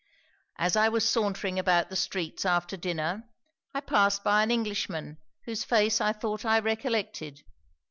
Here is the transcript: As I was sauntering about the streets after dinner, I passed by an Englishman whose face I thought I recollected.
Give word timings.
As 0.57 0.75
I 0.75 0.89
was 0.89 1.07
sauntering 1.07 1.59
about 1.59 1.91
the 1.91 1.95
streets 1.95 2.43
after 2.43 2.75
dinner, 2.75 3.29
I 3.71 3.81
passed 3.81 4.23
by 4.23 4.41
an 4.41 4.49
Englishman 4.49 5.19
whose 5.45 5.63
face 5.63 6.01
I 6.01 6.11
thought 6.11 6.43
I 6.43 6.57
recollected. 6.57 7.43